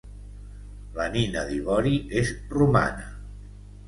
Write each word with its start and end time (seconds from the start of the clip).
La 0.95 1.05
nina 1.15 1.43
d'ivori 1.49 1.93
és 2.21 2.31
romana. 2.57 3.05